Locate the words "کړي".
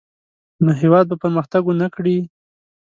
1.95-2.17